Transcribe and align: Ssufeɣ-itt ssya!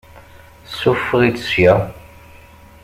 Ssufeɣ-itt 0.69 1.43
ssya! 1.49 1.73